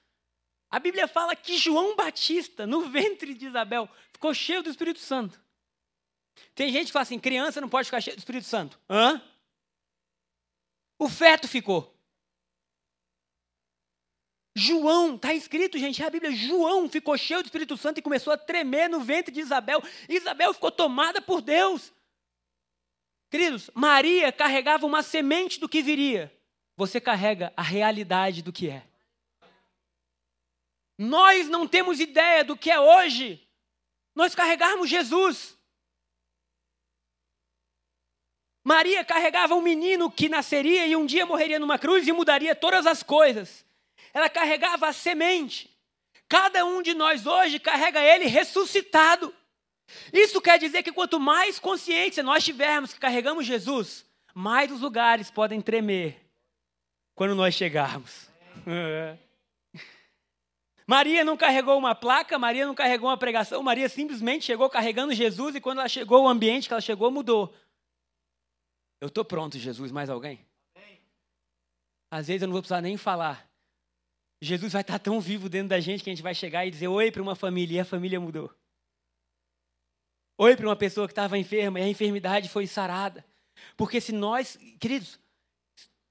[0.70, 5.38] a Bíblia fala que João Batista, no ventre de Isabel, ficou cheio do Espírito Santo.
[6.54, 8.78] Tem gente que fala assim, criança não pode ficar cheio do Espírito Santo.
[8.88, 9.22] Hã?
[10.98, 11.92] O feto ficou.
[14.54, 16.30] João, está escrito, gente, é a Bíblia.
[16.32, 19.82] João ficou cheio do Espírito Santo e começou a tremer no ventre de Isabel.
[20.08, 21.92] Isabel ficou tomada por Deus.
[23.30, 26.30] Queridos, Maria carregava uma semente do que viria.
[26.76, 28.86] Você carrega a realidade do que é.
[30.98, 33.40] Nós não temos ideia do que é hoje.
[34.14, 35.56] Nós carregarmos Jesus.
[38.64, 42.86] Maria carregava um menino que nasceria e um dia morreria numa cruz e mudaria todas
[42.86, 43.64] as coisas
[44.12, 45.70] ela carregava a semente.
[46.28, 49.34] Cada um de nós hoje carrega ele ressuscitado.
[50.12, 55.30] Isso quer dizer que quanto mais consciência nós tivermos que carregamos Jesus, mais os lugares
[55.30, 56.16] podem tremer
[57.14, 58.30] quando nós chegarmos.
[60.86, 65.54] Maria não carregou uma placa, Maria não carregou uma pregação, Maria simplesmente chegou carregando Jesus
[65.54, 67.54] e quando ela chegou, o ambiente que ela chegou mudou.
[69.02, 70.46] Eu estou pronto, Jesus, mais alguém?
[72.08, 73.50] Às vezes eu não vou precisar nem falar.
[74.40, 76.86] Jesus vai estar tão vivo dentro da gente que a gente vai chegar e dizer
[76.86, 78.54] oi para uma família e a família mudou.
[80.38, 83.26] Oi para uma pessoa que estava enferma e a enfermidade foi sarada.
[83.76, 85.18] Porque se nós, queridos,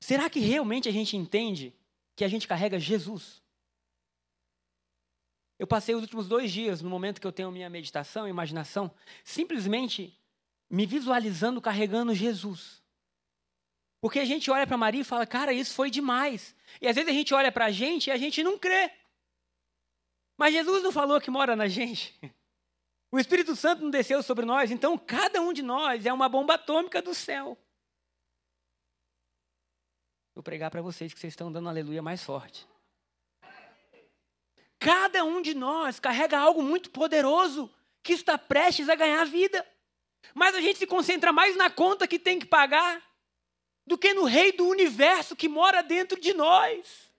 [0.01, 1.73] será que realmente a gente entende
[2.13, 3.41] que a gente carrega Jesus?
[5.57, 10.13] Eu passei os últimos dois dias, no momento que eu tenho minha meditação, imaginação, simplesmente
[10.69, 12.80] me visualizando carregando Jesus.
[14.01, 16.55] Porque a gente olha para Maria e fala, cara, isso foi demais.
[16.81, 18.91] E às vezes a gente olha para a gente e a gente não crê.
[20.35, 22.19] Mas Jesus não falou que mora na gente.
[23.13, 26.53] O Espírito Santo não desceu sobre nós, então cada um de nós é uma bomba
[26.53, 27.57] atômica do céu.
[30.33, 32.65] Vou pregar para vocês que vocês estão dando aleluia mais forte.
[34.79, 37.69] Cada um de nós carrega algo muito poderoso
[38.01, 39.67] que está prestes a ganhar vida.
[40.33, 43.03] Mas a gente se concentra mais na conta que tem que pagar
[43.85, 47.09] do que no Rei do universo que mora dentro de nós.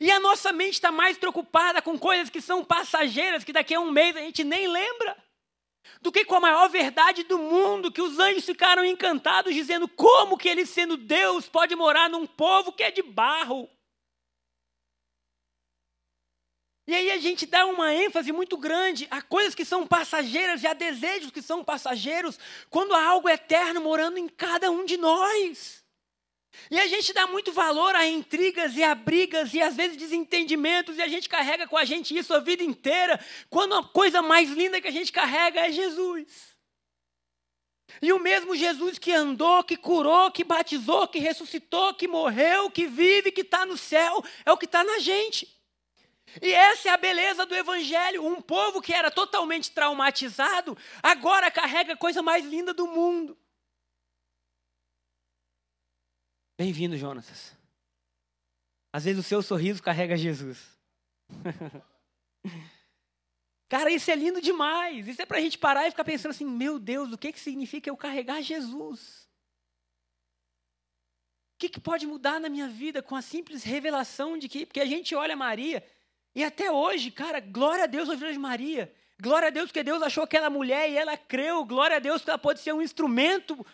[0.00, 3.80] E a nossa mente está mais preocupada com coisas que são passageiras, que daqui a
[3.80, 5.16] um mês a gente nem lembra,
[6.00, 10.36] do que com a maior verdade do mundo, que os anjos ficaram encantados, dizendo como
[10.36, 13.68] que ele, sendo Deus, pode morar num povo que é de barro.
[16.88, 20.66] E aí a gente dá uma ênfase muito grande a coisas que são passageiras e
[20.66, 22.38] a desejos que são passageiros,
[22.70, 25.84] quando há algo eterno morando em cada um de nós.
[26.70, 30.96] E a gente dá muito valor a intrigas e a brigas e às vezes desentendimentos,
[30.96, 34.48] e a gente carrega com a gente isso a vida inteira, quando a coisa mais
[34.48, 36.56] linda que a gente carrega é Jesus.
[38.00, 42.86] E o mesmo Jesus que andou, que curou, que batizou, que ressuscitou, que morreu, que
[42.86, 45.57] vive, que está no céu, é o que está na gente.
[46.42, 48.24] E essa é a beleza do Evangelho.
[48.24, 53.36] Um povo que era totalmente traumatizado, agora carrega a coisa mais linda do mundo.
[56.56, 57.56] Bem-vindo, Jonatas.
[58.92, 60.76] Às vezes o seu sorriso carrega Jesus.
[63.68, 65.06] Cara, isso é lindo demais.
[65.06, 67.38] Isso é para a gente parar e ficar pensando assim: meu Deus, o que, que
[67.38, 69.28] significa eu carregar Jesus?
[71.54, 74.64] O que, que pode mudar na minha vida com a simples revelação de que.
[74.64, 75.84] Porque a gente olha Maria
[76.38, 78.94] e até hoje, cara, glória a Deus a Virgem Maria.
[79.20, 81.64] Glória a Deus porque Deus achou aquela mulher e ela creu.
[81.64, 83.66] Glória a Deus que ela pode ser um instrumento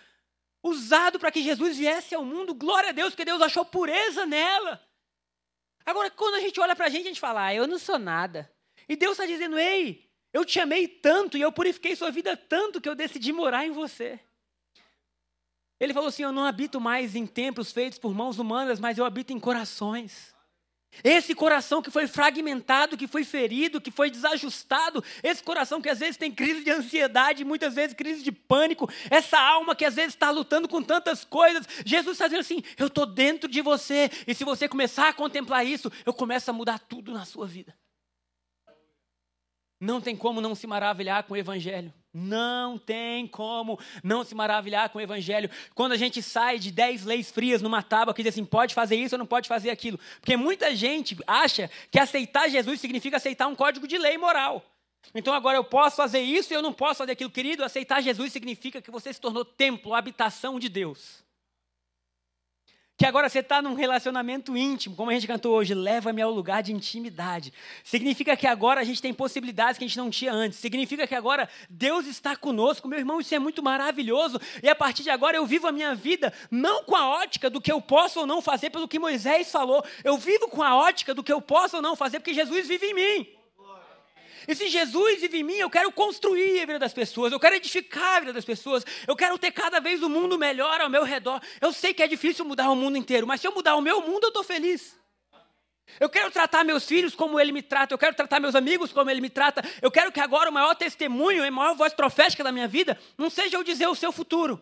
[0.62, 2.55] usado para que Jesus viesse ao mundo.
[2.55, 4.83] Glória a Deus, porque Deus achou pureza nela.
[5.85, 7.98] Agora, quando a gente olha para a gente, a gente fala, ah, eu não sou
[7.98, 8.50] nada.
[8.88, 12.81] E Deus está dizendo, ei, eu te amei tanto e eu purifiquei sua vida tanto
[12.81, 14.18] que eu decidi morar em você.
[15.79, 19.05] Ele falou assim: Eu não habito mais em templos feitos por mãos humanas, mas eu
[19.05, 20.34] habito em corações.
[21.02, 25.98] Esse coração que foi fragmentado, que foi ferido, que foi desajustado, esse coração que às
[25.98, 30.14] vezes tem crise de ansiedade, muitas vezes crise de pânico, essa alma que às vezes
[30.14, 34.35] está lutando com tantas coisas, Jesus está dizendo assim: eu estou dentro de você, e
[34.35, 37.74] se você começar a contemplar isso, eu começo a mudar tudo na sua vida.
[39.80, 41.92] Não tem como não se maravilhar com o Evangelho.
[42.14, 45.50] Não tem como não se maravilhar com o Evangelho.
[45.74, 48.94] Quando a gente sai de dez leis frias numa tábua que diz assim, pode fazer
[48.94, 49.98] isso ou não pode fazer aquilo.
[50.20, 54.64] Porque muita gente acha que aceitar Jesus significa aceitar um código de lei moral.
[55.12, 57.31] Então agora eu posso fazer isso e eu não posso fazer aquilo.
[57.31, 61.24] Querido, aceitar Jesus significa que você se tornou templo, habitação de Deus
[62.96, 66.62] que agora você está num relacionamento íntimo, como a gente cantou hoje, leva-me ao lugar
[66.62, 67.52] de intimidade.
[67.83, 70.61] Significa que agora a gente tem possibilidades que a gente não tinha antes.
[70.61, 72.87] Significa que agora Deus está conosco.
[72.87, 74.40] Meu irmão, isso é muito maravilhoso.
[74.62, 77.61] E a partir de agora eu vivo a minha vida não com a ótica do
[77.61, 79.85] que eu posso ou não fazer, pelo que Moisés falou.
[80.04, 82.87] Eu vivo com a ótica do que eu posso ou não fazer, porque Jesus vive
[82.87, 83.43] em mim.
[84.46, 87.57] E se Jesus vive em mim, eu quero construir a vida das pessoas, eu quero
[87.57, 91.04] edificar a vida das pessoas, eu quero ter cada vez um mundo melhor ao meu
[91.04, 91.40] redor.
[91.61, 94.00] Eu sei que é difícil mudar o mundo inteiro, mas se eu mudar o meu
[94.00, 94.96] mundo, eu estou feliz.
[96.00, 99.11] Eu quero tratar meus filhos como ele me trata, eu quero tratar meus amigos como
[99.11, 99.62] ele me trata.
[99.80, 103.30] Eu quero que agora o maior testemunho, a maior voz profética da minha vida não
[103.30, 104.61] seja eu dizer o seu futuro,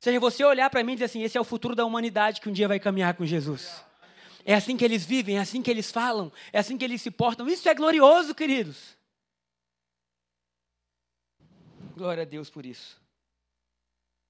[0.00, 2.48] seja você olhar para mim e dizer assim: esse é o futuro da humanidade que
[2.48, 3.84] um dia vai caminhar com Jesus.
[4.44, 7.10] É assim que eles vivem, é assim que eles falam, é assim que eles se
[7.10, 7.48] portam.
[7.48, 8.96] Isso é glorioso, queridos.
[11.94, 13.00] Glória a Deus por isso.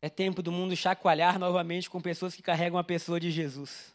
[0.02, 3.94] É tempo do mundo chacoalhar novamente com pessoas que carregam a pessoa de Jesus.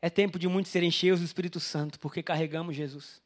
[0.00, 3.22] É tempo de muitos serem cheios do Espírito Santo, porque carregamos Jesus.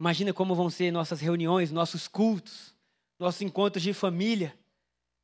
[0.00, 2.74] Imagina como vão ser nossas reuniões, nossos cultos,
[3.18, 4.58] nossos encontros de família,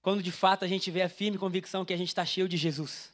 [0.00, 2.57] quando de fato a gente vê a firme convicção que a gente está cheio de
[2.57, 3.12] Jesus.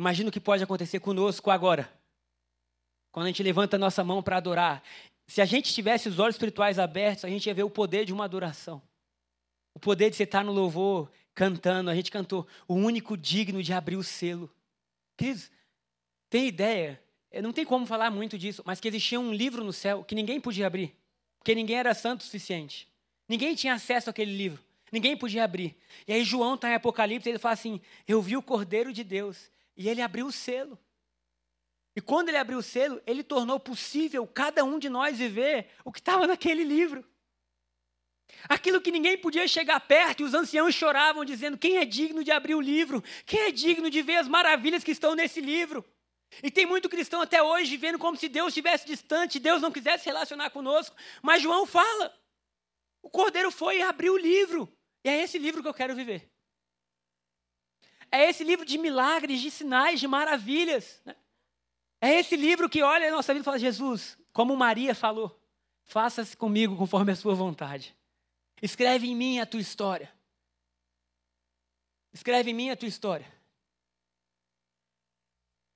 [0.00, 1.92] Imagina o que pode acontecer conosco agora.
[3.12, 4.82] Quando a gente levanta a nossa mão para adorar.
[5.26, 8.12] Se a gente tivesse os olhos espirituais abertos, a gente ia ver o poder de
[8.14, 8.80] uma adoração.
[9.74, 11.90] O poder de você estar no louvor, cantando.
[11.90, 14.50] A gente cantou o único digno de abrir o selo.
[15.18, 15.50] Queridos,
[16.30, 16.98] tem ideia?
[17.42, 20.40] Não tem como falar muito disso, mas que existia um livro no céu que ninguém
[20.40, 20.96] podia abrir.
[21.40, 22.88] Porque ninguém era santo o suficiente.
[23.28, 24.64] Ninguém tinha acesso àquele livro.
[24.90, 25.76] Ninguém podia abrir.
[26.08, 29.04] E aí João está em Apocalipse e ele fala assim: Eu vi o Cordeiro de
[29.04, 30.78] Deus e ele abriu o selo.
[31.96, 35.90] E quando ele abriu o selo, ele tornou possível cada um de nós viver o
[35.90, 37.02] que estava naquele livro.
[38.46, 42.30] Aquilo que ninguém podia chegar perto, e os anciãos choravam, dizendo: Quem é digno de
[42.30, 43.02] abrir o livro?
[43.24, 45.82] Quem é digno de ver as maravilhas que estão nesse livro?
[46.42, 50.04] E tem muito cristão até hoje vivendo como se Deus estivesse distante, Deus não quisesse
[50.04, 50.94] se relacionar conosco.
[51.22, 52.14] Mas João fala:
[53.02, 54.70] o cordeiro foi e abriu o livro.
[55.02, 56.29] E é esse livro que eu quero viver.
[58.12, 61.00] É esse livro de milagres, de sinais, de maravilhas.
[61.04, 61.14] Né?
[62.00, 65.38] É esse livro que olha a nossa vida e fala: Jesus, como Maria falou,
[65.84, 67.96] faça-se comigo conforme a sua vontade.
[68.62, 70.12] Escreve em mim a tua história.
[72.12, 73.32] Escreve em mim a tua história.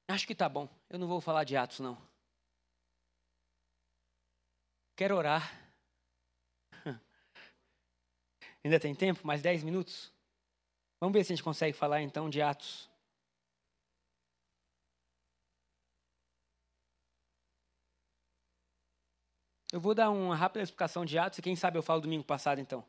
[0.09, 0.69] Acho que tá bom.
[0.91, 1.97] Eu não vou falar de Atos, não.
[4.97, 5.61] Quero orar.
[8.63, 9.27] Ainda tem tempo?
[9.27, 10.14] Mais dez minutos?
[11.05, 12.89] Vamos ver se a gente consegue falar então de Atos.
[19.71, 22.59] Eu vou dar uma rápida explicação de Atos e quem sabe eu falo domingo passado
[22.59, 22.83] então.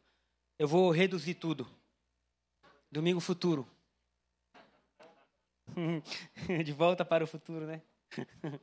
[0.57, 1.67] Eu vou reduzir tudo.
[2.89, 3.67] Domingo futuro.
[6.63, 7.81] de volta para o futuro, né?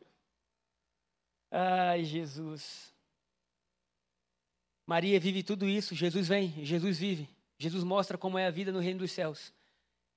[1.50, 2.90] Ai, Jesus.
[4.86, 7.41] Maria vive tudo isso, Jesus vem, Jesus vive.
[7.62, 9.52] Jesus mostra como é a vida no reino dos céus.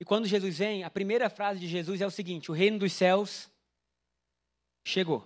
[0.00, 2.92] E quando Jesus vem, a primeira frase de Jesus é o seguinte: o reino dos
[2.92, 3.48] céus
[4.84, 5.24] chegou.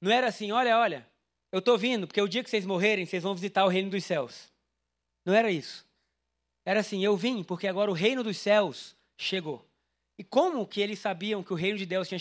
[0.00, 1.04] Não era assim, olha, olha,
[1.50, 4.04] eu estou vindo, porque o dia que vocês morrerem, vocês vão visitar o reino dos
[4.04, 4.52] céus.
[5.24, 5.84] Não era isso.
[6.64, 9.66] Era assim, eu vim, porque agora o reino dos céus chegou.
[10.16, 12.20] E como que eles sabiam que o reino de Deus tinha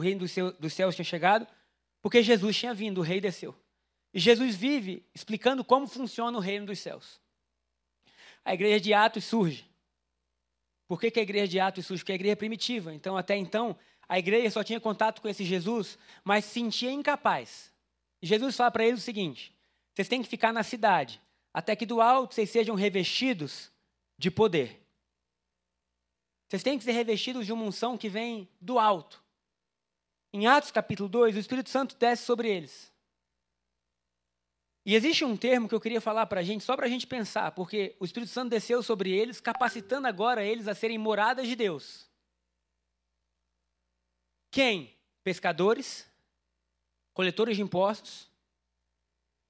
[0.00, 1.44] reino dos, dos céus tinha chegado?
[2.00, 3.52] Porque Jesus tinha vindo, o rei desceu.
[4.14, 7.20] E Jesus vive explicando como funciona o reino dos céus
[8.44, 9.66] a igreja de Atos surge.
[10.88, 12.02] Por que, que a igreja de Atos surge?
[12.02, 12.92] Porque a igreja é primitiva.
[12.92, 13.76] Então, até então,
[14.08, 17.72] a igreja só tinha contato com esse Jesus, mas se sentia incapaz.
[18.20, 19.56] Jesus fala para eles o seguinte:
[19.94, 21.20] vocês têm que ficar na cidade,
[21.52, 23.72] até que do alto vocês sejam revestidos
[24.18, 24.80] de poder.
[26.48, 29.22] Vocês têm que ser revestidos de uma unção que vem do alto.
[30.34, 32.91] Em Atos capítulo 2, o Espírito Santo desce sobre eles.
[34.84, 37.06] E existe um termo que eu queria falar para a gente, só para a gente
[37.06, 41.54] pensar, porque o Espírito Santo desceu sobre eles, capacitando agora eles a serem moradas de
[41.54, 42.10] Deus.
[44.50, 44.92] Quem?
[45.22, 46.06] Pescadores,
[47.14, 48.24] coletores de impostos.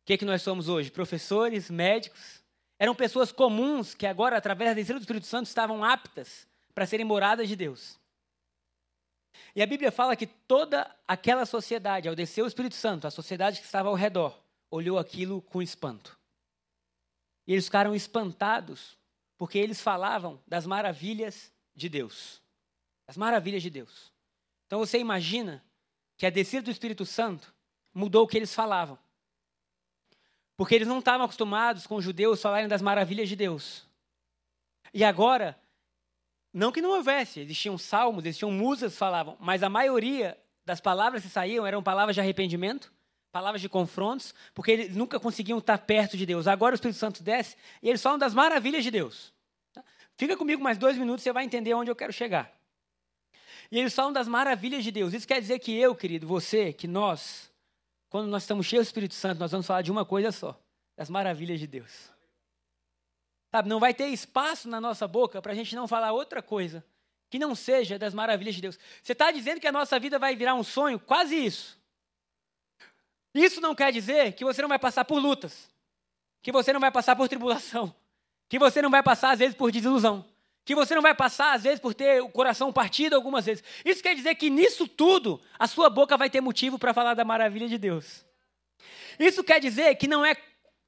[0.02, 0.90] O que, é que nós somos hoje?
[0.90, 2.42] Professores, médicos.
[2.78, 7.06] Eram pessoas comuns que agora, através da descida do Espírito Santo, estavam aptas para serem
[7.06, 7.98] moradas de Deus.
[9.54, 13.60] E a Bíblia fala que toda aquela sociedade, ao descer o Espírito Santo, a sociedade
[13.60, 14.41] que estava ao redor,
[14.72, 16.18] olhou aquilo com espanto.
[17.46, 18.96] E eles ficaram espantados,
[19.36, 22.40] porque eles falavam das maravilhas de Deus.
[23.06, 24.10] As maravilhas de Deus.
[24.66, 25.62] Então você imagina
[26.16, 27.54] que a descida do Espírito Santo
[27.92, 28.98] mudou o que eles falavam.
[30.56, 33.86] Porque eles não estavam acostumados com os judeus falarem das maravilhas de Deus.
[34.94, 35.60] E agora,
[36.52, 41.22] não que não houvesse, existiam salmos, existiam musas que falavam, mas a maioria das palavras
[41.22, 42.91] que saíam eram palavras de arrependimento,
[43.32, 46.46] palavras de confrontos, porque eles nunca conseguiam estar perto de Deus.
[46.46, 49.32] Agora o Espírito Santo desce e eles falam das maravilhas de Deus.
[49.72, 49.82] Tá?
[50.16, 52.54] Fica comigo mais dois minutos, você vai entender onde eu quero chegar.
[53.70, 55.14] E eles falam das maravilhas de Deus.
[55.14, 57.50] Isso quer dizer que eu, querido, você, que nós,
[58.10, 60.60] quando nós estamos cheios do Espírito Santo, nós vamos falar de uma coisa só:
[60.94, 62.12] das maravilhas de Deus.
[63.50, 66.84] Sabe, não vai ter espaço na nossa boca para a gente não falar outra coisa
[67.30, 68.78] que não seja das maravilhas de Deus.
[69.02, 71.00] Você está dizendo que a nossa vida vai virar um sonho?
[71.00, 71.81] Quase isso.
[73.34, 75.68] Isso não quer dizer que você não vai passar por lutas,
[76.42, 77.94] que você não vai passar por tribulação,
[78.48, 80.24] que você não vai passar, às vezes, por desilusão,
[80.64, 83.64] que você não vai passar, às vezes, por ter o coração partido algumas vezes.
[83.84, 87.24] Isso quer dizer que nisso tudo, a sua boca vai ter motivo para falar da
[87.24, 88.24] maravilha de Deus.
[89.18, 90.36] Isso quer dizer que não é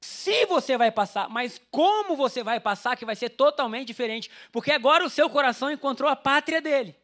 [0.01, 4.71] se você vai passar, mas como você vai passar, que vai ser totalmente diferente, porque
[4.71, 6.95] agora o seu coração encontrou a pátria dele.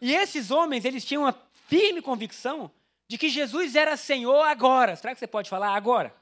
[0.00, 2.70] E esses homens, eles tinham uma firme convicção
[3.10, 4.94] de que Jesus era Senhor agora.
[4.94, 6.14] Será que você pode falar agora?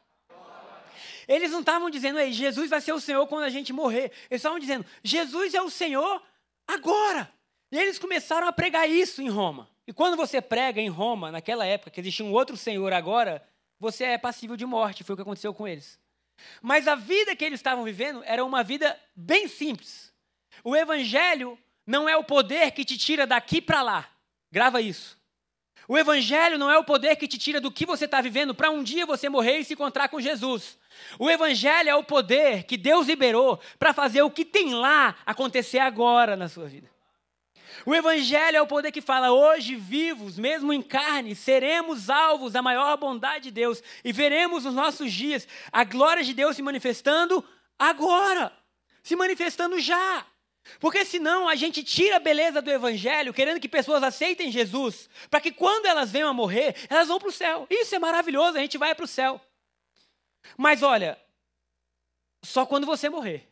[1.29, 4.11] Eles não estavam dizendo, Ei, Jesus vai ser o Senhor quando a gente morrer.
[4.31, 6.23] Eles estavam dizendo, Jesus é o Senhor
[6.67, 7.31] agora.
[7.71, 9.69] E eles começaram a pregar isso em Roma.
[9.87, 13.47] E quando você prega em Roma, naquela época, que existia um outro Senhor agora,
[13.79, 15.05] você é passível de morte.
[15.05, 16.01] Foi o que aconteceu com eles.
[16.63, 20.11] Mas a vida que eles estavam vivendo era uma vida bem simples.
[20.65, 24.09] O Evangelho não é o poder que te tira daqui para lá.
[24.51, 25.18] Grava isso.
[25.89, 28.71] O Evangelho não é o poder que te tira do que você está vivendo para
[28.71, 30.79] um dia você morrer e se encontrar com Jesus.
[31.19, 35.79] O Evangelho é o poder que Deus liberou para fazer o que tem lá acontecer
[35.79, 36.91] agora na sua vida.
[37.87, 42.61] O Evangelho é o poder que fala: hoje, vivos, mesmo em carne, seremos alvos da
[42.61, 47.43] maior bondade de Deus e veremos nos nossos dias a glória de Deus se manifestando
[47.79, 48.53] agora,
[49.03, 50.27] se manifestando já.
[50.79, 55.41] Porque senão a gente tira a beleza do evangelho, querendo que pessoas aceitem Jesus, para
[55.41, 57.67] que quando elas venham a morrer, elas vão para o céu.
[57.71, 59.41] Isso é maravilhoso, a gente vai para o céu.
[60.57, 61.19] Mas olha,
[62.45, 63.49] só quando você morrer.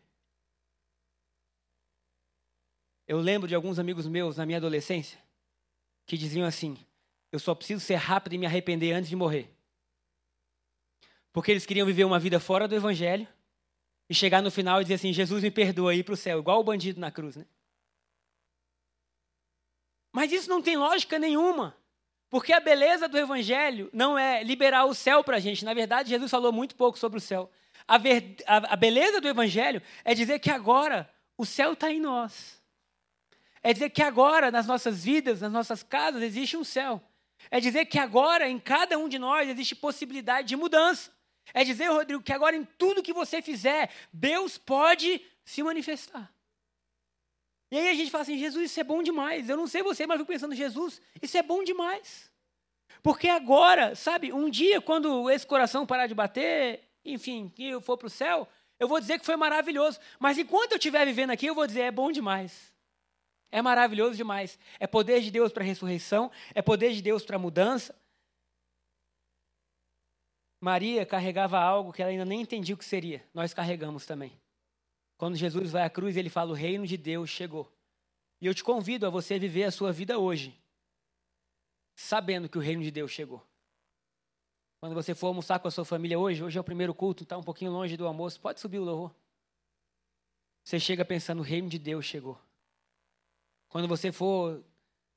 [3.07, 5.19] Eu lembro de alguns amigos meus na minha adolescência
[6.07, 6.77] que diziam assim:
[7.31, 9.51] eu só preciso ser rápido e me arrepender antes de morrer.
[11.33, 13.29] Porque eles queriam viver uma vida fora do evangelho
[14.09, 16.61] e chegar no final e dizer assim: Jesus me perdoa e para o céu, igual
[16.61, 17.47] o bandido na cruz, né?
[20.13, 21.77] Mas isso não tem lógica nenhuma.
[22.29, 25.65] Porque a beleza do evangelho não é liberar o céu para a gente.
[25.65, 27.51] Na verdade, Jesus falou muito pouco sobre o céu.
[27.87, 32.01] A, ver, a, a beleza do evangelho é dizer que agora o céu está em
[32.01, 32.61] nós.
[33.63, 37.03] É dizer que agora, nas nossas vidas, nas nossas casas, existe um céu.
[37.51, 41.16] É dizer que agora, em cada um de nós, existe possibilidade de mudança.
[41.55, 46.33] É dizer, Rodrigo, que agora em tudo que você fizer, Deus pode se manifestar.
[47.71, 49.49] E aí a gente fala assim, Jesus, isso é bom demais.
[49.49, 52.31] Eu não sei você, mas eu fico pensando, Jesus, isso é bom demais.
[53.03, 57.97] Porque agora, sabe, um dia, quando esse coração parar de bater, enfim, que eu for
[57.97, 59.99] para o céu, eu vou dizer que foi maravilhoso.
[60.19, 62.73] Mas enquanto eu estiver vivendo aqui, eu vou dizer, é bom demais.
[63.51, 64.59] É maravilhoso demais.
[64.79, 67.95] É poder de Deus para a ressurreição, é poder de Deus para a mudança,
[70.61, 73.25] Maria carregava algo que ela ainda nem entendia o que seria.
[73.35, 74.33] Nós carregamos também.
[75.17, 77.73] Quando Jesus vai à cruz, ele fala: O reino de Deus chegou.
[78.41, 80.59] E eu te convido a você viver a sua vida hoje,
[81.95, 83.43] sabendo que o reino de Deus chegou.
[84.79, 87.37] Quando você for almoçar com a sua família hoje, hoje é o primeiro culto, está
[87.37, 89.15] um pouquinho longe do almoço, pode subir o louvor.
[90.63, 92.39] Você chega pensando: o reino de Deus chegou.
[93.69, 94.63] Quando você for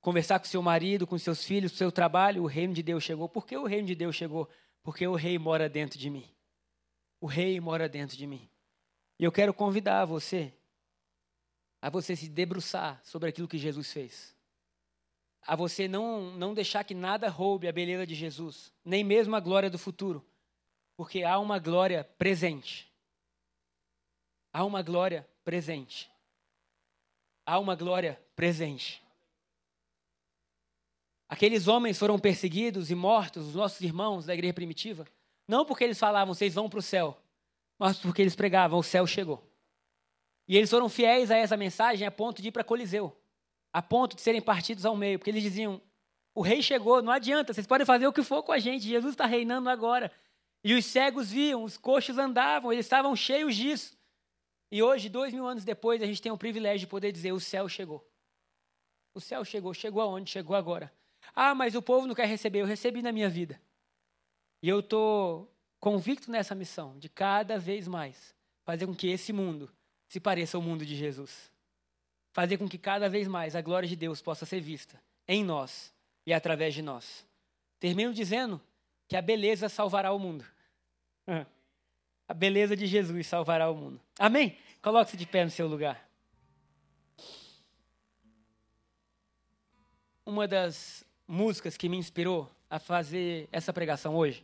[0.02, 3.28] conversar com seu marido, com seus filhos, seu trabalho, o reino de Deus chegou.
[3.28, 4.50] Por que o reino de Deus chegou?
[4.90, 6.28] Porque o rei mora dentro de mim.
[7.22, 8.50] O rei mora dentro de mim.
[9.20, 10.52] E eu quero convidar você
[11.80, 14.36] a você se debruçar sobre aquilo que Jesus fez.
[15.44, 19.40] A você não, não deixar que nada roube a beleza de Jesus, nem mesmo a
[19.40, 20.28] glória do futuro,
[20.98, 22.92] porque há uma glória presente.
[24.52, 26.12] Há uma glória presente.
[27.46, 29.04] Há uma glória presente.
[31.30, 35.06] Aqueles homens foram perseguidos e mortos, os nossos irmãos da igreja primitiva,
[35.48, 37.22] não porque eles falavam, vocês vão para o céu,
[37.78, 39.48] mas porque eles pregavam, o céu chegou.
[40.48, 43.16] E eles foram fiéis a essa mensagem a ponto de ir para Coliseu,
[43.72, 45.80] a ponto de serem partidos ao meio, porque eles diziam:
[46.34, 49.14] o rei chegou, não adianta, vocês podem fazer o que for com a gente, Jesus
[49.14, 50.12] está reinando agora.
[50.64, 53.96] E os cegos viam, os coxos andavam, eles estavam cheios disso.
[54.72, 57.40] E hoje, dois mil anos depois, a gente tem o privilégio de poder dizer: o
[57.40, 58.04] céu chegou.
[59.14, 59.74] O céu chegou.
[59.74, 60.32] Chegou aonde?
[60.32, 60.92] Chegou agora.
[61.36, 62.62] Ah, mas o povo não quer receber.
[62.62, 63.60] Eu recebi na minha vida.
[64.62, 69.70] E eu estou convicto nessa missão de cada vez mais fazer com que esse mundo
[70.08, 71.52] se pareça ao mundo de Jesus.
[72.32, 75.94] Fazer com que cada vez mais a glória de Deus possa ser vista em nós
[76.26, 77.26] e através de nós.
[77.80, 78.62] Termino dizendo
[79.08, 80.46] que a beleza salvará o mundo.
[82.28, 84.00] A beleza de Jesus salvará o mundo.
[84.20, 84.56] Amém?
[84.84, 86.08] Coloque-se de pé no seu lugar.
[90.24, 94.44] Uma das músicas que me inspirou a fazer essa pregação hoje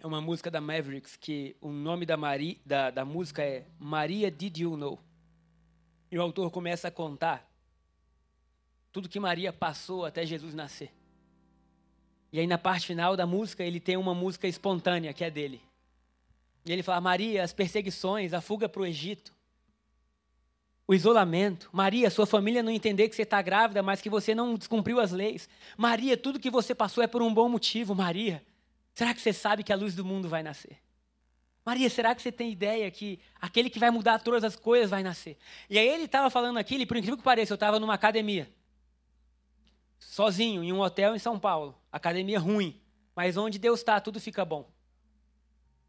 [0.00, 4.28] é uma música da Mavericks que o nome da, Maria, da, da música é Maria
[4.28, 4.98] Did You Know?
[6.10, 7.48] E o autor começa a contar
[8.92, 10.92] tudo que Maria passou até Jesus nascer.
[12.32, 15.62] E aí na parte final da música ele tem uma música espontânea que é dele.
[16.64, 19.35] E ele fala: Maria, as perseguições, a fuga para o Egito,
[20.86, 21.68] o isolamento.
[21.72, 25.12] Maria, sua família não entender que você está grávida, mas que você não descumpriu as
[25.12, 25.48] leis.
[25.76, 27.94] Maria, tudo que você passou é por um bom motivo.
[27.94, 28.42] Maria,
[28.96, 30.78] Será que você sabe que a luz do mundo vai nascer?
[31.62, 35.02] Maria, será que você tem ideia que aquele que vai mudar todas as coisas vai
[35.02, 35.36] nascer?
[35.68, 38.50] E aí ele estava falando aquilo, e por incrível que pareça, eu estava numa academia.
[39.98, 41.78] Sozinho, em um hotel em São Paulo.
[41.92, 42.80] Academia ruim.
[43.14, 44.66] Mas onde Deus está, tudo fica bom.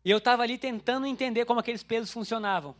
[0.03, 2.75] E eu estava ali tentando entender como aqueles pesos funcionavam.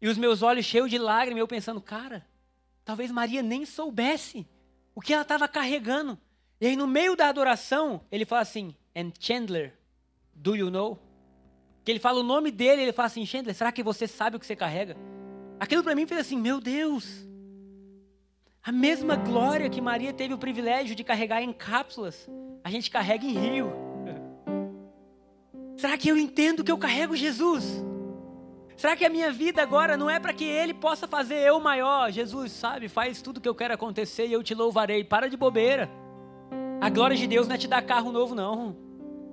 [0.00, 2.24] E os meus olhos cheios de lágrimas, eu pensando, cara,
[2.84, 4.46] talvez Maria nem soubesse
[4.94, 6.18] o que ela estava carregando.
[6.60, 9.74] E aí, no meio da adoração, ele fala assim: And Chandler,
[10.34, 10.98] do you know?
[11.84, 14.40] Que ele fala o nome dele, ele fala assim: Chandler, será que você sabe o
[14.40, 14.96] que você carrega?
[15.58, 17.26] Aquilo para mim fez assim: Meu Deus.
[18.62, 22.28] A mesma glória que Maria teve o privilégio de carregar em cápsulas,
[22.62, 23.72] a gente carrega em rio.
[25.78, 27.64] Será que eu entendo que eu carrego Jesus?
[28.78, 32.12] Será que a minha vida agora não é para que Ele possa fazer eu maior?
[32.12, 35.02] Jesus, sabe, faz tudo que eu quero acontecer e eu te louvarei.
[35.02, 35.90] Para de bobeira.
[36.80, 38.76] A glória de Deus não é te dar carro novo, não.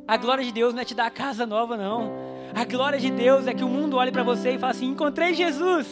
[0.08, 2.12] A glória de Deus não é te dar casa nova, não.
[2.56, 5.36] A glória de Deus é que o mundo olhe para você e fale assim: encontrei
[5.36, 5.88] Jesus.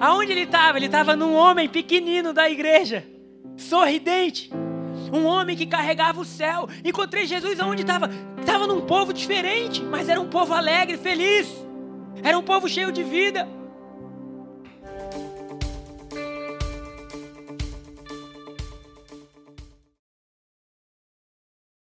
[0.00, 0.78] Aonde ele estava?
[0.78, 3.06] Ele estava num homem pequenino da igreja,
[3.54, 4.50] sorridente.
[5.12, 6.66] Um homem que carregava o céu.
[6.82, 8.08] Encontrei Jesus aonde estava?
[8.40, 11.61] Estava num povo diferente, mas era um povo alegre, feliz.
[12.22, 13.48] Era um povo cheio de vida.